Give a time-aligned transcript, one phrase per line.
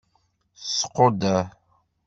[0.75, 1.39] Squdder.